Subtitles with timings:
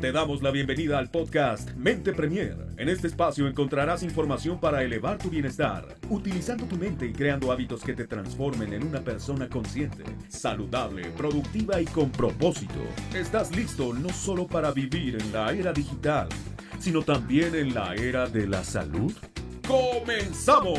[0.00, 2.56] Te damos la bienvenida al podcast Mente Premier.
[2.76, 7.82] En este espacio encontrarás información para elevar tu bienestar, utilizando tu mente y creando hábitos
[7.82, 12.78] que te transformen en una persona consciente, saludable, productiva y con propósito.
[13.12, 16.28] ¿Estás listo no solo para vivir en la era digital,
[16.78, 19.12] sino también en la era de la salud?
[19.66, 20.78] ¡Comenzamos!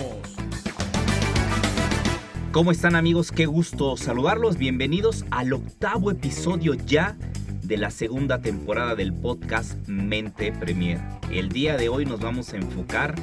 [2.54, 3.34] ¿Cómo están amigos?
[3.34, 4.58] Qué gusto saludarlos.
[4.58, 7.18] Bienvenidos al octavo episodio ya
[7.69, 11.00] de la segunda temporada del podcast Mente Premier.
[11.32, 13.14] El día de hoy nos vamos a enfocar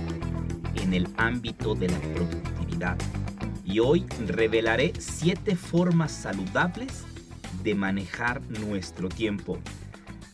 [0.76, 2.96] en el ámbito de la productividad.
[3.64, 7.02] Y hoy revelaré siete formas saludables
[7.64, 9.58] de manejar nuestro tiempo.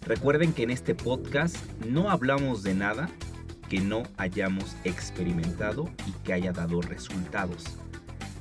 [0.04, 1.56] Recuerden que en este podcast
[1.88, 3.08] no hablamos de nada
[3.70, 7.64] que no hayamos experimentado y que haya dado resultados.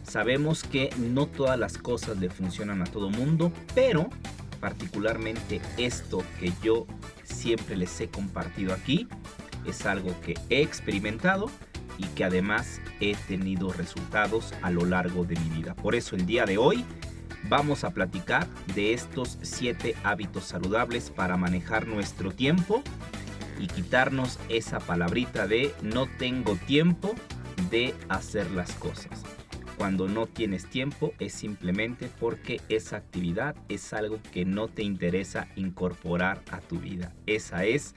[0.03, 4.09] Sabemos que no todas las cosas le funcionan a todo mundo, pero
[4.61, 6.85] particularmente esto que yo
[7.23, 9.07] siempre les he compartido aquí
[9.65, 11.49] es algo que he experimentado
[11.97, 15.75] y que además he tenido resultados a lo largo de mi vida.
[15.75, 16.85] Por eso el día de hoy
[17.49, 22.81] vamos a platicar de estos 7 hábitos saludables para manejar nuestro tiempo
[23.59, 27.13] y quitarnos esa palabrita de no tengo tiempo
[27.69, 29.23] de hacer las cosas
[29.77, 35.47] cuando no tienes tiempo es simplemente porque esa actividad es algo que no te interesa
[35.55, 37.13] incorporar a tu vida.
[37.25, 37.95] Esa es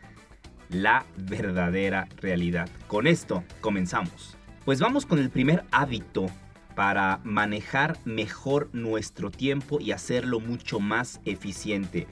[0.69, 2.69] la verdadera realidad.
[2.87, 4.37] Con esto comenzamos.
[4.65, 6.27] Pues vamos con el primer hábito
[6.75, 12.07] para manejar mejor nuestro tiempo y hacerlo mucho más eficiente.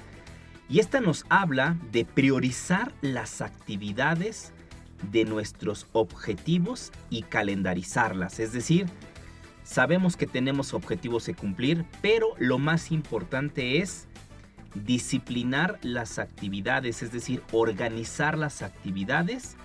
[0.69, 4.53] Y esta nos habla de priorizar las actividades
[5.11, 8.39] de nuestros objetivos y calendarizarlas.
[8.39, 8.87] Es decir,
[9.73, 14.07] Sabemos que tenemos objetivos que cumplir, pero lo más importante es
[14.75, 19.57] disciplinar las actividades, es decir, organizar las actividades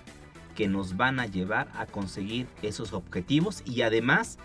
[0.56, 4.38] que nos van a llevar a conseguir esos objetivos y además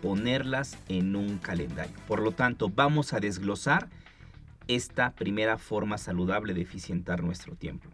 [0.00, 1.96] ponerlas en un calendario.
[2.06, 3.88] Por lo tanto, vamos a desglosar
[4.68, 7.88] esta primera forma saludable de eficientar nuestro tiempo.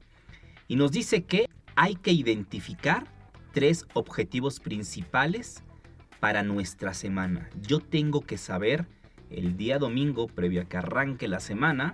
[0.68, 3.06] Y nos dice que hay que identificar
[3.54, 5.63] tres objetivos principales
[6.24, 7.50] para nuestra semana.
[7.60, 8.86] Yo tengo que saber
[9.28, 11.92] el día domingo, previo a que arranque la semana,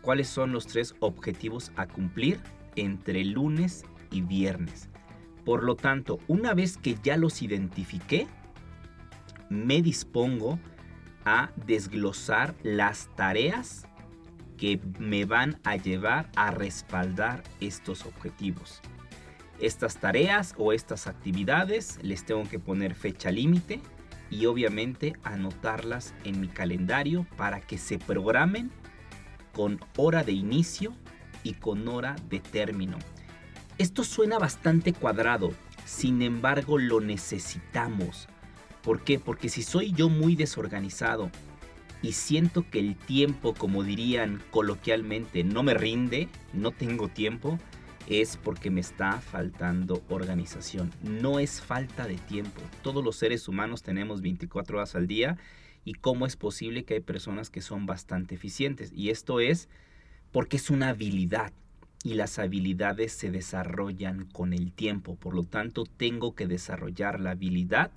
[0.00, 2.40] cuáles son los tres objetivos a cumplir
[2.76, 4.88] entre lunes y viernes.
[5.44, 8.26] Por lo tanto, una vez que ya los identifiqué,
[9.50, 10.58] me dispongo
[11.26, 13.86] a desglosar las tareas
[14.56, 18.80] que me van a llevar a respaldar estos objetivos
[19.60, 23.80] estas tareas o estas actividades les tengo que poner fecha límite
[24.30, 28.70] y obviamente anotarlas en mi calendario para que se programen
[29.52, 30.94] con hora de inicio
[31.42, 32.98] y con hora de término.
[33.78, 35.52] Esto suena bastante cuadrado,
[35.84, 38.28] sin embargo lo necesitamos.
[38.82, 39.18] ¿Por qué?
[39.18, 41.30] Porque si soy yo muy desorganizado
[42.02, 47.58] y siento que el tiempo, como dirían coloquialmente, no me rinde, no tengo tiempo,
[48.08, 50.90] es porque me está faltando organización.
[51.02, 52.62] No es falta de tiempo.
[52.82, 55.36] Todos los seres humanos tenemos 24 horas al día
[55.84, 58.92] y cómo es posible que hay personas que son bastante eficientes.
[58.94, 59.68] Y esto es
[60.32, 61.52] porque es una habilidad
[62.02, 65.16] y las habilidades se desarrollan con el tiempo.
[65.16, 67.90] Por lo tanto, tengo que desarrollar la habilidad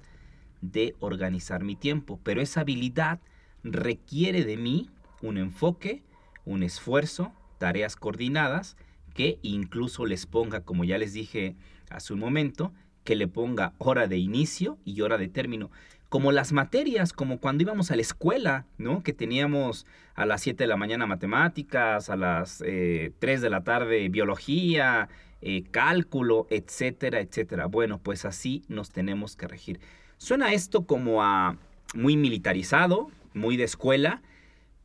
[0.60, 2.20] de organizar mi tiempo.
[2.22, 3.22] Pero esa habilidad
[3.64, 4.90] requiere de mí
[5.22, 6.04] un enfoque,
[6.44, 8.76] un esfuerzo, tareas coordinadas
[9.14, 11.56] que incluso les ponga, como ya les dije
[11.90, 12.74] hace un momento,
[13.04, 15.72] que le ponga hora de inicio y hora de término.
[16.10, 19.02] Como las materias, como cuando íbamos a la escuela, ¿no?
[19.02, 23.64] Que teníamos a las 7 de la mañana matemáticas, a las 3 eh, de la
[23.64, 25.08] tarde biología,
[25.42, 27.66] eh, cálculo, etcétera, etcétera.
[27.68, 29.80] Bueno, pues así nos tenemos que regir.
[30.18, 31.58] Suena esto como a
[31.96, 34.22] muy militarizado, muy de escuela,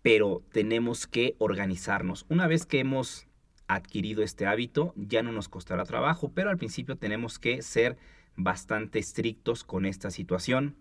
[0.03, 2.25] pero tenemos que organizarnos.
[2.29, 3.26] Una vez que hemos
[3.69, 7.97] adquirido este hábito, ya no nos costará trabajo, pero al principio tenemos que ser
[8.37, 10.77] bastante estrictos con esta situación.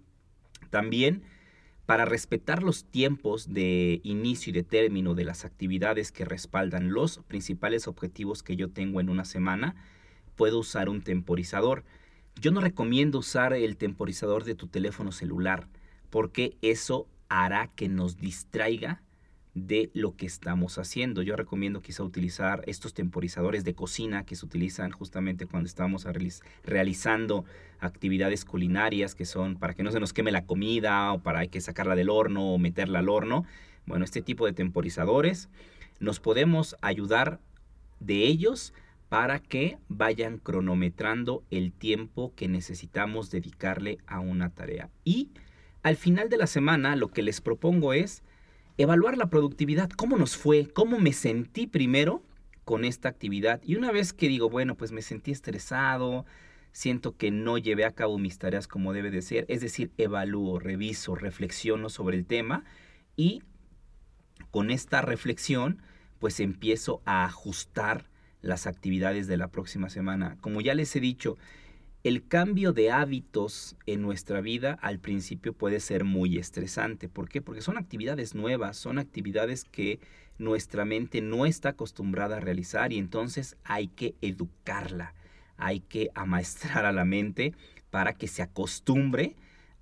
[0.70, 1.24] También
[1.86, 7.20] para respetar los tiempos de inicio y de término de las actividades que respaldan los
[7.28, 9.76] principales objetivos que yo tengo en una semana,
[10.36, 11.84] puedo usar un temporizador.
[12.42, 15.68] Yo no recomiendo usar el temporizador de tu teléfono celular
[16.10, 19.02] porque eso hará que nos distraiga
[19.56, 21.22] de lo que estamos haciendo.
[21.22, 26.06] Yo recomiendo quizá utilizar estos temporizadores de cocina que se utilizan justamente cuando estamos
[26.64, 27.46] realizando
[27.80, 31.62] actividades culinarias que son para que no se nos queme la comida o para que
[31.62, 33.46] sacarla del horno o meterla al horno.
[33.86, 35.48] Bueno, este tipo de temporizadores
[36.00, 37.40] nos podemos ayudar
[38.02, 38.74] de ellos
[39.08, 44.90] para que vayan cronometrando el tiempo que necesitamos dedicarle a una tarea.
[45.06, 45.30] Y
[45.82, 48.22] al final de la semana lo que les propongo es
[48.78, 52.24] evaluar la productividad, cómo nos fue, cómo me sentí primero
[52.64, 53.62] con esta actividad.
[53.64, 56.26] Y una vez que digo, bueno, pues me sentí estresado,
[56.72, 60.60] siento que no llevé a cabo mis tareas como debe de ser, es decir, evalúo,
[60.60, 62.66] reviso, reflexiono sobre el tema
[63.16, 63.44] y
[64.52, 65.82] con esta reflexión
[66.20, 68.10] pues empiezo a ajustar
[68.42, 70.38] las actividades de la próxima semana.
[70.42, 71.38] Como ya les he dicho,
[72.08, 77.10] el cambio de hábitos en nuestra vida al principio puede ser muy estresante.
[77.10, 77.42] ¿Por qué?
[77.42, 80.00] Porque son actividades nuevas, son actividades que
[80.38, 85.14] nuestra mente no está acostumbrada a realizar y entonces hay que educarla
[85.58, 87.54] hay que amaestrar a la mente
[87.90, 89.36] para que se acostumbre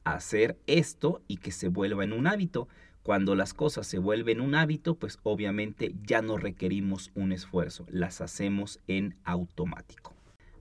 [0.04, 2.68] a hacer esto y que se vuelva en un hábito.
[3.02, 8.22] Cuando las cosas se vuelven un hábito, pues obviamente ya no requerimos un esfuerzo, las
[8.22, 10.13] hacemos en automático.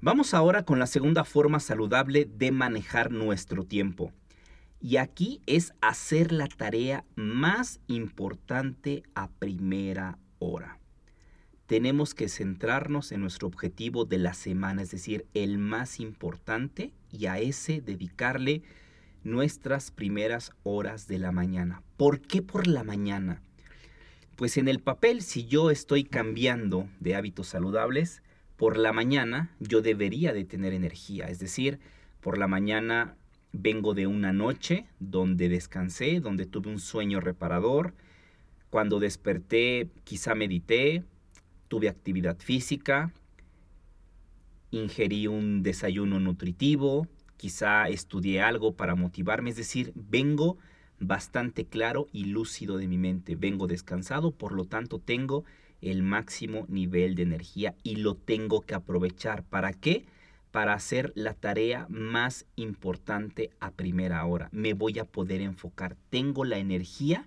[0.03, 4.13] Vamos ahora con la segunda forma saludable de manejar nuestro tiempo.
[4.81, 10.79] Y aquí es hacer la tarea más importante a primera hora
[11.73, 17.25] tenemos que centrarnos en nuestro objetivo de la semana, es decir, el más importante, y
[17.25, 18.63] a ese dedicarle
[19.25, 21.83] nuestras primeras horas de la mañana.
[21.97, 23.41] ¿Por qué por la mañana?
[24.37, 28.23] Pues en el papel, si yo estoy cambiando de hábitos saludables,
[28.63, 31.81] por la mañana yo debería de tener energía, es decir,
[32.21, 33.17] por la mañana
[33.53, 37.93] vengo de una noche donde descansé, donde tuve un sueño reparador,
[38.71, 41.03] cuando desperté quizá medité,
[41.67, 43.13] tuve actividad física,
[44.71, 50.57] ingerí un desayuno nutritivo, quizá estudié algo para motivarme, es decir, vengo
[51.01, 55.43] bastante claro y lúcido de mi mente, vengo descansado, por lo tanto tengo
[55.83, 59.43] el máximo nivel de energía y lo tengo que aprovechar.
[59.43, 60.07] ¿Para qué?
[60.51, 64.49] Para hacer la tarea más importante a primera hora.
[64.53, 65.97] Me voy a poder enfocar.
[66.09, 67.27] Tengo la energía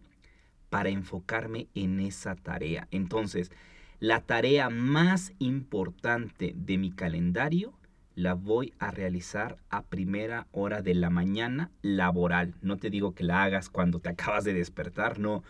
[0.70, 2.88] para enfocarme en esa tarea.
[2.92, 3.52] Entonces,
[4.00, 7.74] la tarea más importante de mi calendario
[8.16, 12.56] la voy a realizar a primera hora de la mañana laboral.
[12.62, 15.44] No te digo que la hagas cuando te acabas de despertar, no,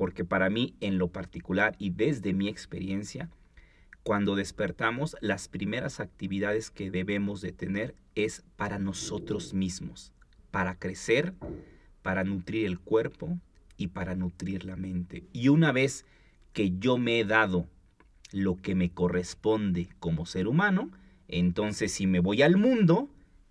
[0.00, 3.28] porque para mí en lo particular y desde mi experiencia,
[4.02, 10.14] cuando despertamos, las primeras actividades que debemos de tener es para nosotros mismos,
[10.50, 11.34] para crecer,
[12.00, 13.38] para nutrir el cuerpo
[13.76, 15.24] y para nutrir la mente.
[15.34, 16.06] Y una vez
[16.54, 17.68] que yo me he dado
[18.32, 20.90] lo que me corresponde como ser humano,
[21.28, 23.10] entonces si me voy al mundo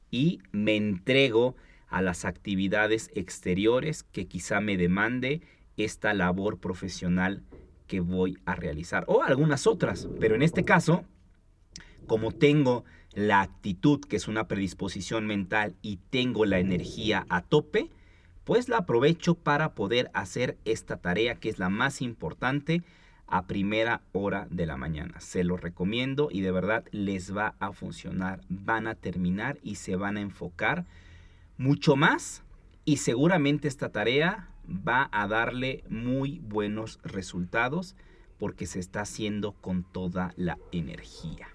[0.10, 1.56] y me entrego
[1.90, 5.44] a las actividades exteriores que quizá me demande
[5.85, 7.43] esta labor profesional
[7.87, 11.03] que voy a realizar o algunas otras, pero en este caso,
[12.07, 17.89] como tengo la actitud que es una predisposición mental y tengo la energía a tope,
[18.43, 22.83] pues la aprovecho para poder hacer esta tarea que es la más importante
[23.27, 25.19] a primera hora de la mañana.
[25.19, 28.41] Se lo recomiendo y de verdad les va a funcionar.
[28.49, 30.85] Van a terminar y se van a enfocar
[31.57, 32.43] mucho más
[32.85, 37.95] y seguramente esta tarea va a darle muy buenos resultados
[38.38, 41.48] porque se está haciendo con toda la energía.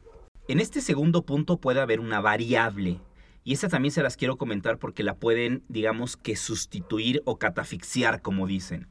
[0.49, 3.00] En este segundo punto puede haber una variable
[3.45, 8.23] y esa también se las quiero comentar porque la pueden, digamos que sustituir o catafixiar,
[8.23, 8.88] como dicen.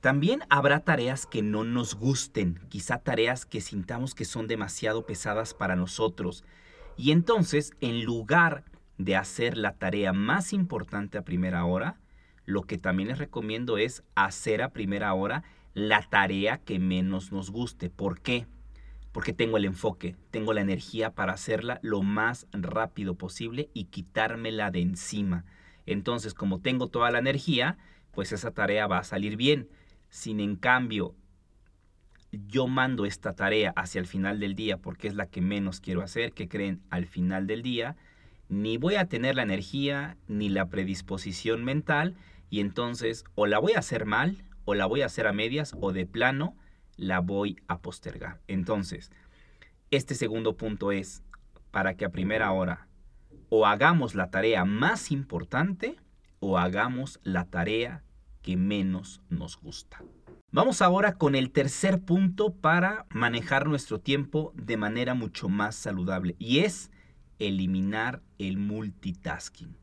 [0.00, 5.52] También habrá tareas que no nos gusten, quizá tareas que sintamos que son demasiado pesadas
[5.52, 6.44] para nosotros.
[6.96, 8.64] Y entonces, en lugar
[8.98, 11.98] de hacer la tarea más importante a primera hora,
[12.46, 15.42] lo que también les recomiendo es hacer a primera hora
[15.74, 17.90] la tarea que menos nos guste.
[17.90, 18.46] ¿Por qué?
[19.12, 24.70] Porque tengo el enfoque, tengo la energía para hacerla lo más rápido posible y quitármela
[24.70, 25.44] de encima.
[25.84, 27.76] Entonces, como tengo toda la energía,
[28.12, 29.68] pues esa tarea va a salir bien.
[30.08, 31.14] Sin en cambio,
[32.32, 36.02] yo mando esta tarea hacia el final del día porque es la que menos quiero
[36.02, 37.96] hacer, que creen al final del día,
[38.48, 42.14] ni voy a tener la energía ni la predisposición mental
[42.50, 45.74] y entonces o la voy a hacer mal o la voy a hacer a medias
[45.80, 46.56] o de plano
[46.96, 48.40] la voy a postergar.
[48.46, 49.10] Entonces,
[49.90, 51.22] este segundo punto es
[51.70, 52.88] para que a primera hora
[53.48, 55.96] o hagamos la tarea más importante
[56.40, 58.02] o hagamos la tarea
[58.42, 60.02] que menos nos gusta.
[60.52, 66.36] Vamos ahora con el tercer punto para manejar nuestro tiempo de manera mucho más saludable
[66.38, 66.90] y es
[67.38, 69.76] eliminar el multitasking.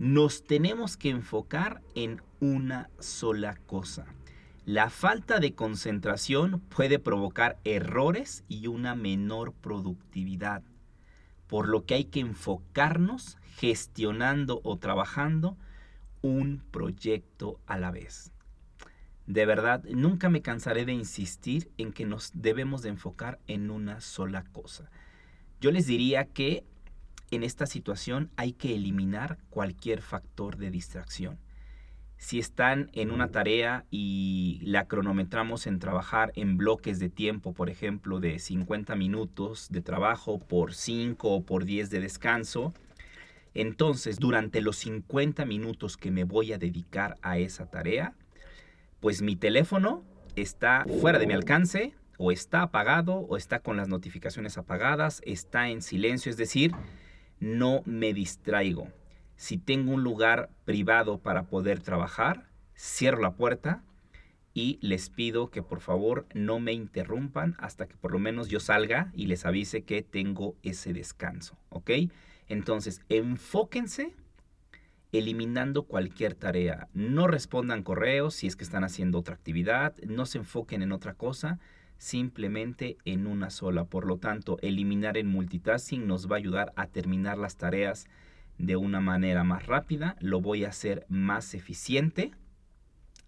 [0.00, 4.06] Nos tenemos que enfocar en una sola cosa.
[4.64, 10.62] La falta de concentración puede provocar errores y una menor productividad,
[11.46, 15.58] por lo que hay que enfocarnos gestionando o trabajando
[16.22, 18.32] un proyecto a la vez.
[19.26, 24.00] De verdad, nunca me cansaré de insistir en que nos debemos de enfocar en una
[24.00, 24.90] sola cosa.
[25.60, 26.64] Yo les diría que
[27.30, 31.38] en esta situación hay que eliminar cualquier factor de distracción.
[32.16, 37.70] Si están en una tarea y la cronometramos en trabajar en bloques de tiempo, por
[37.70, 42.74] ejemplo, de 50 minutos de trabajo por 5 o por 10 de descanso,
[43.54, 48.12] entonces durante los 50 minutos que me voy a dedicar a esa tarea,
[49.00, 50.04] pues mi teléfono
[50.36, 55.70] está fuera de mi alcance, o está apagado, o está con las notificaciones apagadas, está
[55.70, 56.72] en silencio, es decir,
[57.40, 58.88] no me distraigo.
[59.36, 63.82] Si tengo un lugar privado para poder trabajar, cierro la puerta
[64.52, 68.60] y les pido que por favor no me interrumpan hasta que por lo menos yo
[68.60, 71.90] salga y les avise que tengo ese descanso, ¿ok?
[72.48, 74.14] Entonces, enfóquense
[75.12, 76.88] eliminando cualquier tarea.
[76.94, 81.14] No respondan correos si es que están haciendo otra actividad, no se enfoquen en otra
[81.14, 81.58] cosa,
[82.00, 83.84] simplemente en una sola.
[83.84, 88.06] Por lo tanto, eliminar el multitasking nos va a ayudar a terminar las tareas
[88.56, 92.32] de una manera más rápida, lo voy a hacer más eficiente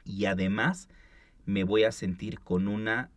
[0.04, 0.88] y además
[1.44, 3.10] me voy a sentir con una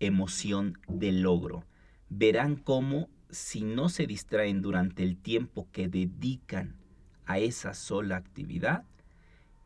[0.00, 1.64] emoción de logro.
[2.10, 6.76] Verán cómo si no se distraen durante el tiempo que dedican
[7.24, 8.84] a esa sola actividad,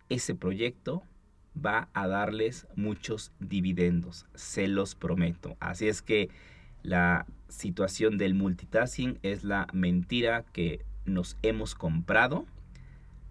[0.09, 1.03] ese proyecto
[1.65, 5.57] va a darles muchos dividendos, se los prometo.
[5.61, 6.31] Así es que
[6.83, 12.47] la situación del multitasking es la mentira que nos hemos comprado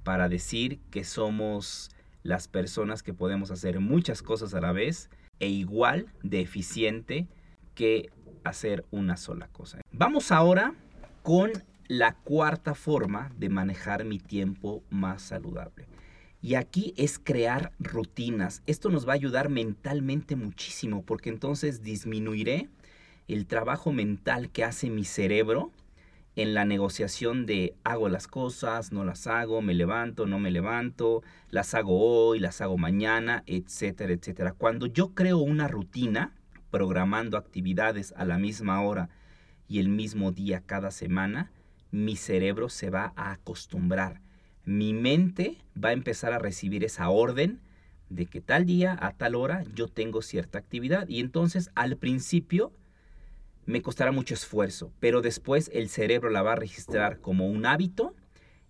[0.04, 1.92] para decir que somos
[2.24, 7.28] las personas que podemos hacer muchas cosas a la vez e igual de eficiente
[7.76, 8.10] que
[8.44, 9.80] hacer una sola cosa.
[9.92, 10.74] Vamos ahora
[11.24, 11.52] con
[11.88, 15.88] la cuarta forma de manejar mi tiempo más saludable.
[16.42, 18.62] Y aquí es crear rutinas.
[18.68, 22.70] Esto nos va a ayudar mentalmente muchísimo porque entonces disminuiré
[23.28, 25.72] el trabajo mental que hace mi cerebro
[26.36, 31.24] en la negociación de hago las cosas, no las hago, me levanto, no me levanto,
[31.50, 34.54] las hago hoy, las hago mañana, etcétera, etcétera.
[34.54, 36.36] Cuando yo creo una rutina,
[36.70, 39.10] programando actividades a la misma hora
[39.68, 41.52] y el mismo día cada semana,
[41.90, 44.22] mi cerebro se va a acostumbrar
[44.68, 47.62] mi mente va a empezar a recibir esa orden
[48.10, 52.74] de que tal día a tal hora yo tengo cierta actividad y entonces al principio
[53.66, 58.14] me costará mucho esfuerzo, pero después el cerebro la va a registrar como un hábito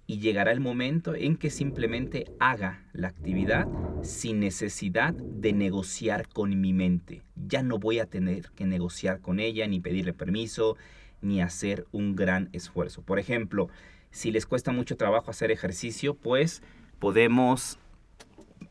[0.06, 3.68] y llegará el momento en que simplemente haga la actividad
[4.04, 7.24] sin necesidad de negociar con mi mente.
[7.48, 10.78] Ya no voy a tener que negociar con ella, ni pedirle permiso,
[11.24, 13.02] ni hacer un gran esfuerzo.
[13.02, 13.70] Por ejemplo,
[14.12, 16.62] si les cuesta mucho trabajo hacer ejercicio, pues
[17.00, 17.80] podemos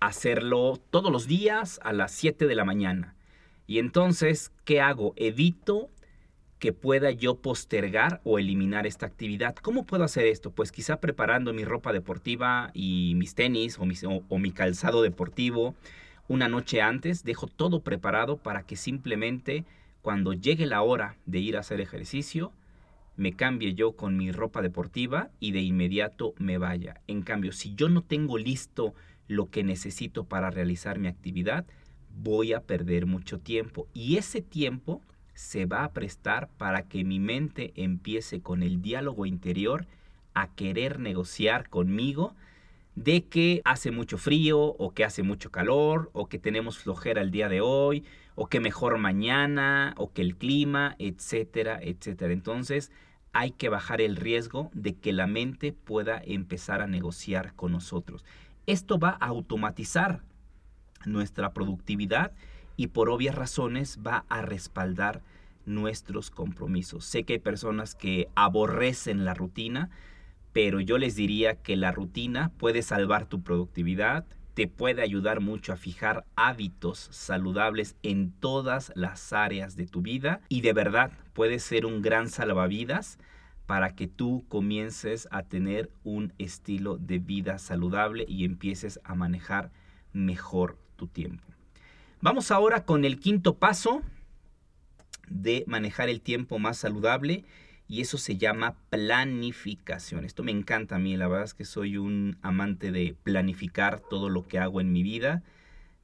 [0.00, 3.14] hacerlo todos los días a las 7 de la mañana.
[3.66, 5.12] Y entonces, ¿qué hago?
[5.16, 5.90] Evito
[6.58, 9.54] que pueda yo postergar o eliminar esta actividad.
[9.56, 10.50] ¿Cómo puedo hacer esto?
[10.50, 13.82] Pues quizá preparando mi ropa deportiva y mis tenis o,
[14.28, 15.74] o mi calzado deportivo
[16.28, 19.64] una noche antes, dejo todo preparado para que simplemente
[20.02, 22.52] cuando llegue la hora de ir a hacer ejercicio,
[23.16, 27.00] me cambie yo con mi ropa deportiva y de inmediato me vaya.
[27.06, 28.94] En cambio, si yo no tengo listo
[29.28, 31.66] lo que necesito para realizar mi actividad,
[32.14, 33.88] voy a perder mucho tiempo.
[33.92, 35.02] Y ese tiempo
[35.34, 39.86] se va a prestar para que mi mente empiece con el diálogo interior
[40.34, 42.34] a querer negociar conmigo
[42.94, 47.30] de que hace mucho frío o que hace mucho calor o que tenemos flojera el
[47.30, 48.04] día de hoy
[48.34, 52.32] o que mejor mañana o que el clima, etcétera, etcétera.
[52.32, 52.90] Entonces,
[53.38, 58.24] hay que bajar el riesgo de que la mente pueda empezar a negociar con nosotros.
[58.66, 60.22] Esto va a automatizar
[61.04, 62.32] nuestra productividad
[62.78, 65.20] y por obvias razones va a respaldar
[65.66, 67.04] nuestros compromisos.
[67.04, 69.90] Sé que hay personas que aborrecen la rutina,
[70.54, 74.24] pero yo les diría que la rutina puede salvar tu productividad,
[74.54, 80.40] te puede ayudar mucho a fijar hábitos saludables en todas las áreas de tu vida
[80.48, 83.18] y de verdad puede ser un gran salvavidas
[83.66, 89.70] para que tú comiences a tener un estilo de vida saludable y empieces a manejar
[90.14, 91.44] mejor tu tiempo.
[92.22, 94.00] Vamos ahora con el quinto paso
[95.28, 97.44] de manejar el tiempo más saludable
[97.86, 100.24] y eso se llama planificación.
[100.24, 104.30] Esto me encanta a mí, la verdad es que soy un amante de planificar todo
[104.30, 105.42] lo que hago en mi vida,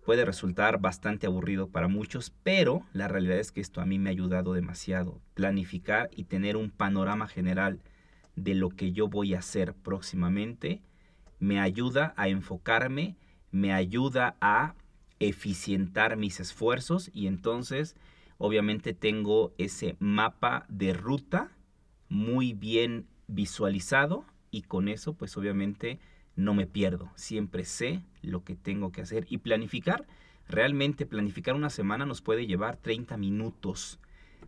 [0.04, 4.10] puede resultar bastante aburrido para muchos, pero la realidad es que esto a mí me
[4.10, 5.20] ha ayudado demasiado.
[5.34, 7.80] Planificar y tener un panorama general
[8.36, 10.82] de lo que yo voy a hacer próximamente
[11.38, 13.16] me ayuda a enfocarme,
[13.50, 14.74] me ayuda a
[15.18, 17.96] eficientar mis esfuerzos y entonces
[18.38, 21.50] obviamente tengo ese mapa de ruta
[22.08, 25.98] muy bien visualizado y con eso pues obviamente
[26.36, 30.06] no me pierdo, siempre sé lo que tengo que hacer y planificar,
[30.48, 33.98] realmente planificar una semana nos puede llevar 30 minutos.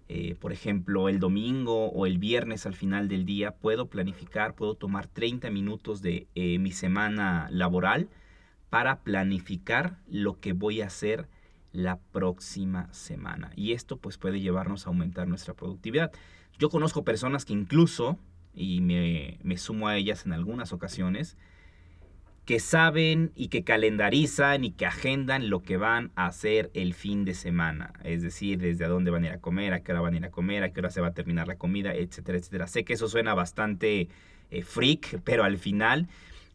[0.09, 4.75] Eh, por ejemplo, el domingo o el viernes al final del día puedo planificar, puedo
[4.75, 8.09] tomar 30 minutos de eh, mi semana laboral
[8.69, 11.29] para planificar lo que voy a hacer
[11.73, 13.51] la próxima semana.
[13.57, 16.13] Y esto pues puede llevarnos a aumentar nuestra productividad.
[16.59, 18.19] Yo conozco personas que incluso,
[18.55, 21.37] y me, me sumo a ellas en algunas ocasiones,
[22.45, 27.25] que saben y que calendarizan y que agendan lo que van a hacer el fin
[27.25, 27.95] de semana.
[28.05, 30.25] Es decir, desde dónde van a ir a comer, a qué hora van a ir
[30.27, 32.67] a comer, a qué hora se va a terminar la comida, etcétera, etcétera.
[32.67, 34.09] Sé que eso suena bastante
[34.51, 36.07] eh, freak, pero al final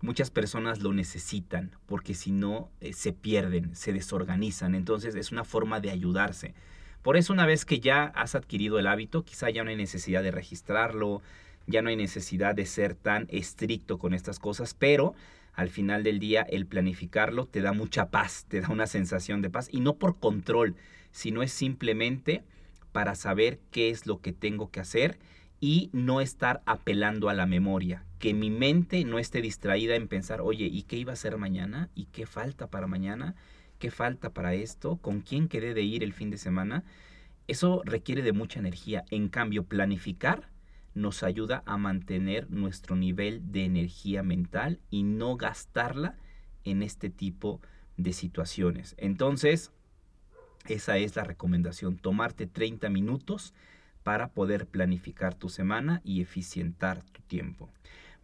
[0.01, 4.75] muchas personas lo necesitan porque si no eh, se pierden, se desorganizan.
[4.75, 6.53] Entonces es una forma de ayudarse.
[7.01, 10.21] Por eso una vez que ya has adquirido el hábito, quizá ya no hay necesidad
[10.21, 11.23] de registrarlo,
[11.65, 15.15] ya no hay necesidad de ser tan estricto con estas cosas, pero
[15.59, 19.49] al final del día el planificarlo te da mucha paz, te da una sensación de
[19.49, 20.77] paz y no por control,
[21.11, 22.43] sino es simplemente
[22.93, 25.19] para saber qué es lo que tengo que hacer
[25.59, 30.39] y no estar apelando a la memoria, que mi mente no esté distraída en pensar,
[30.39, 31.89] oye, ¿y qué iba a hacer mañana?
[31.93, 33.35] ¿Y qué falta para mañana?
[33.79, 34.95] ¿Qué falta para esto?
[35.01, 36.85] ¿Con quién quedé de ir el fin de semana?
[37.47, 39.03] Eso requiere de mucha energía.
[39.11, 40.47] En cambio, planificar
[40.93, 46.17] nos ayuda a mantener nuestro nivel de energía mental y no gastarla
[46.63, 47.61] en este tipo
[47.97, 48.95] de situaciones.
[48.97, 49.71] Entonces,
[50.67, 53.53] esa es la recomendación, tomarte 30 minutos
[54.03, 57.69] para poder planificar tu semana y eficientar tu tiempo.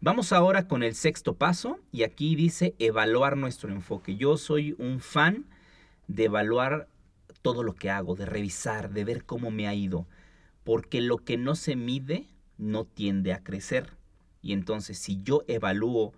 [0.00, 4.16] Vamos ahora con el sexto paso y aquí dice evaluar nuestro enfoque.
[4.16, 5.46] Yo soy un fan
[6.06, 6.88] de evaluar
[7.42, 10.06] todo lo que hago, de revisar, de ver cómo me ha ido,
[10.64, 12.26] porque lo que no se mide
[12.58, 13.92] no tiende a crecer.
[14.42, 16.12] Y entonces si yo evalúo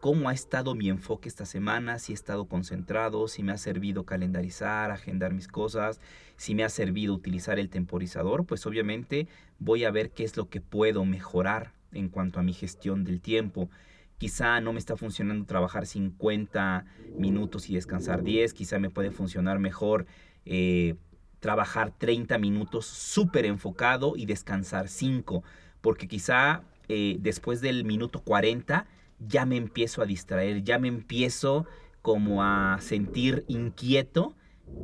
[0.00, 4.04] cómo ha estado mi enfoque esta semana, si he estado concentrado, si me ha servido
[4.04, 6.00] calendarizar, agendar mis cosas,
[6.36, 9.26] si me ha servido utilizar el temporizador, pues obviamente
[9.58, 13.20] voy a ver qué es lo que puedo mejorar en cuanto a mi gestión del
[13.20, 13.70] tiempo.
[14.18, 16.84] Quizá no me está funcionando trabajar 50
[17.18, 20.06] minutos y descansar 10, quizá me puede funcionar mejor
[20.44, 20.94] eh,
[21.40, 25.42] trabajar 30 minutos súper enfocado y descansar 5
[25.80, 28.86] porque quizá eh, después del minuto 40
[29.18, 31.66] ya me empiezo a distraer, ya me empiezo
[32.02, 34.34] como a sentir inquieto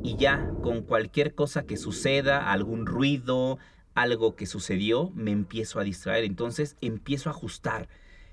[0.03, 3.59] y ya con cualquier cosa que suceda, algún ruido,
[3.95, 6.23] algo que sucedió, me empiezo a distraer.
[6.23, 7.87] Entonces empiezo a ajustar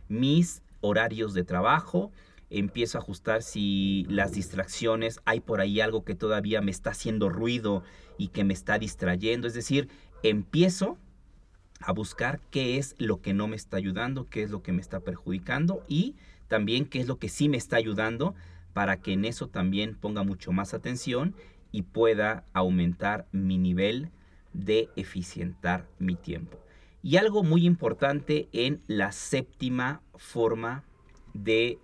[0.09, 2.11] mis horarios de trabajo,
[2.49, 7.29] empiezo a ajustar si las distracciones, hay por ahí algo que todavía me está haciendo
[7.29, 7.83] ruido
[8.19, 9.47] y que me está distrayendo.
[9.47, 9.89] Es decir,
[10.23, 10.99] empiezo
[11.81, 14.81] a buscar qué es lo que no me está ayudando, qué es lo que me
[14.81, 16.15] está perjudicando y
[16.49, 18.35] también qué es lo que sí me está ayudando
[18.73, 21.35] para que en eso también ponga mucho más atención
[21.73, 24.11] y pueda aumentar mi nivel
[24.53, 26.59] de eficientar mi tiempo.
[27.03, 30.85] Y algo muy importante en la séptima forma
[31.33, 31.79] de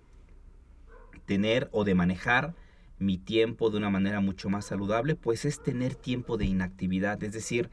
[1.25, 2.53] tener o de manejar
[2.99, 7.31] mi tiempo de una manera mucho más saludable, pues es tener tiempo de inactividad, es
[7.31, 7.69] decir,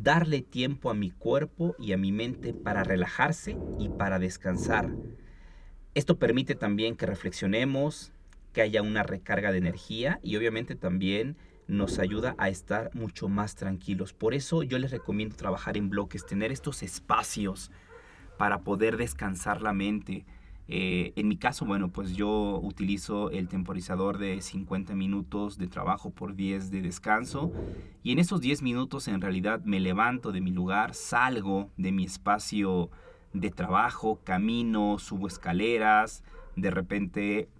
[0.00, 4.90] darle tiempo a mi cuerpo y a mi mente para relajarse y para descansar.
[5.94, 8.12] Esto permite también que reflexionemos,
[8.52, 11.36] que haya una recarga de energía y obviamente también
[11.68, 14.12] nos ayuda a estar mucho más tranquilos.
[14.12, 17.70] Por eso yo les recomiendo trabajar en bloques, tener estos espacios
[18.38, 20.24] para poder descansar la mente,
[20.74, 26.08] eh, en mi caso, bueno, pues yo utilizo el temporizador de 50 minutos de trabajo
[26.08, 27.52] por 10 de descanso.
[28.02, 32.04] Y en esos 10 minutos en realidad me levanto de mi lugar, salgo de mi
[32.04, 32.88] espacio
[33.34, 36.24] de trabajo, camino, subo escaleras,
[36.56, 37.50] de repente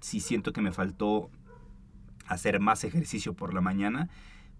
[0.00, 1.30] si siento que me faltó
[2.26, 4.10] hacer más ejercicio por la mañana,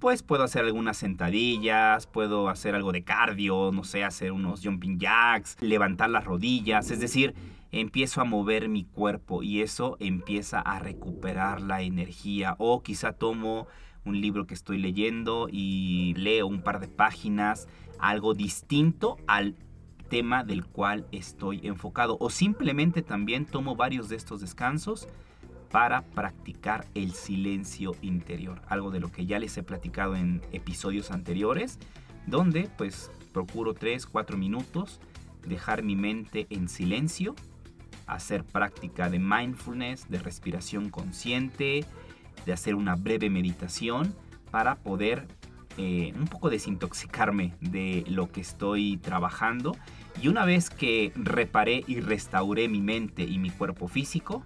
[0.01, 4.99] pues puedo hacer algunas sentadillas, puedo hacer algo de cardio, no sé, hacer unos jumping
[4.99, 7.35] jacks, levantar las rodillas, es decir,
[7.71, 12.57] empiezo a mover mi cuerpo y eso empieza a recuperar la energía.
[12.59, 13.67] O quizá tomo
[14.07, 19.55] un libro que estoy leyendo y leo un par de páginas, algo distinto al
[20.09, 22.17] tema del cual estoy enfocado.
[22.21, 25.07] O simplemente también tomo varios de estos descansos
[25.71, 31.11] para practicar el silencio interior, algo de lo que ya les he platicado en episodios
[31.11, 31.79] anteriores,
[32.27, 35.01] donde pues procuro 3, 4 minutos
[35.47, 37.35] dejar mi mente en silencio,
[38.07, 41.85] hacer práctica de mindfulness, de respiración consciente,
[42.45, 44.15] de hacer una breve meditación
[44.51, 45.29] para poder
[45.79, 49.77] eh, un poco desintoxicarme de lo que estoy trabajando.
[50.21, 54.43] Y una vez que reparé y restauré mi mente y mi cuerpo físico,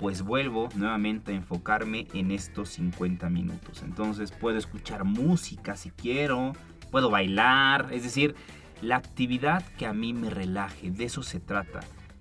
[0.00, 3.82] pues vuelvo nuevamente a enfocarme en estos 50 minutos.
[3.82, 6.54] Entonces puedo escuchar música si quiero,
[6.90, 8.34] puedo bailar, es decir,
[8.80, 11.80] la actividad que a mí me relaje, de eso se trata,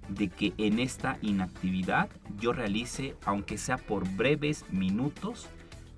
[0.09, 5.47] de que en esta inactividad yo realice, aunque sea por breves minutos,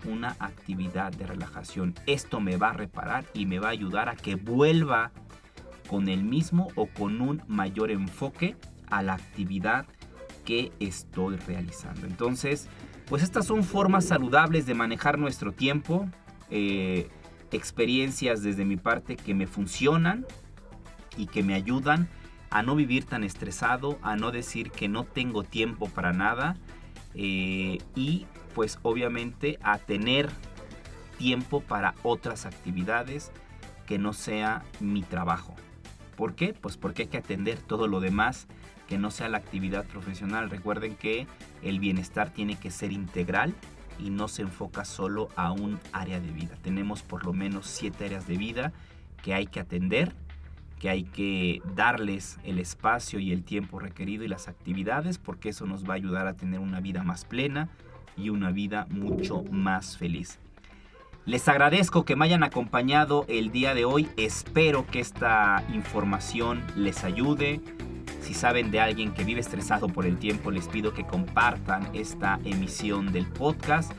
[0.05, 1.95] una actividad de relajación.
[2.05, 5.11] Esto me va a reparar y me va a ayudar a que vuelva
[5.89, 8.55] con el mismo o con un mayor enfoque
[8.91, 9.87] a la actividad
[10.45, 12.07] que estoy realizando.
[12.07, 12.67] Entonces,
[13.07, 16.07] pues estas son formas saludables de manejar nuestro tiempo,
[16.49, 17.09] eh,
[17.51, 20.25] experiencias desde mi parte que me funcionan
[21.17, 22.09] y que me ayudan
[22.49, 26.57] a no vivir tan estresado, a no decir que no tengo tiempo para nada
[27.15, 30.29] eh, y pues obviamente a tener
[31.17, 33.31] tiempo para otras actividades
[33.85, 35.55] que no sea mi trabajo.
[36.15, 36.53] ¿Por qué?
[36.53, 38.47] Pues porque hay que atender todo lo demás
[38.91, 40.49] que no sea la actividad profesional.
[40.49, 41.25] Recuerden que
[41.63, 43.55] el bienestar tiene que ser integral
[43.97, 46.57] y no se enfoca solo a un área de vida.
[46.61, 48.73] Tenemos por lo menos siete áreas de vida
[49.23, 50.13] que hay que atender,
[50.77, 55.65] que hay que darles el espacio y el tiempo requerido y las actividades porque eso
[55.65, 57.69] nos va a ayudar a tener una vida más plena
[58.17, 60.37] y una vida mucho más feliz.
[61.23, 64.09] Les agradezco que me hayan acompañado el día de hoy.
[64.17, 67.61] Espero que esta información les ayude
[68.31, 72.39] si saben de alguien que vive estresado por el tiempo, les pido que compartan esta
[72.45, 73.91] emisión del podcast.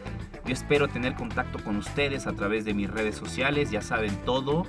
[0.47, 4.67] Yo espero tener contacto con ustedes a través de mis redes sociales, ya saben todo.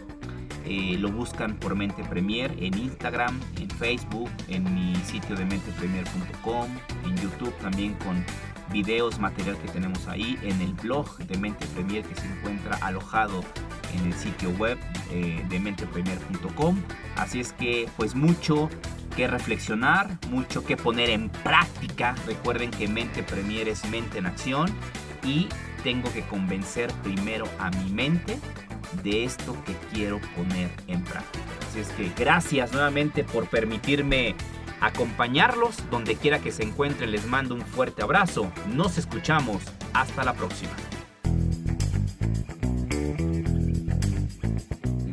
[0.66, 6.68] Eh, lo buscan por Mente Premier en Instagram, en Facebook, en mi sitio de mentepremier.com,
[7.06, 8.22] en YouTube también con
[8.74, 13.46] videos, material que tenemos ahí, en el blog de Mente Premier que se encuentra alojado
[13.94, 14.78] en el sitio web
[15.12, 16.76] eh, de mentepremier.com.
[17.16, 18.70] Así es que pues mucho
[19.16, 22.16] que reflexionar, mucho que poner en práctica.
[22.26, 24.70] Recuerden que Mente Premier es mente en acción
[25.24, 25.48] y
[25.84, 28.40] tengo que convencer primero a mi mente
[29.04, 31.44] de esto que quiero poner en práctica.
[31.68, 34.36] Así es que gracias nuevamente por permitirme
[34.82, 37.12] acompañarlos donde quiera que se encuentren.
[37.12, 38.52] Les mando un fuerte abrazo.
[38.74, 39.62] Nos escuchamos.
[39.94, 40.72] Hasta la próxima.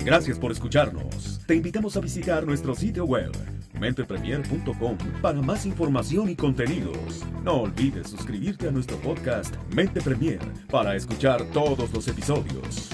[0.05, 1.41] Gracias por escucharnos.
[1.47, 3.33] Te invitamos a visitar nuestro sitio web
[3.81, 7.25] mentepremier.com para más información y contenidos.
[7.43, 10.40] No olvides suscribirte a nuestro podcast Mente Premier
[10.71, 12.90] para escuchar todos los episodios.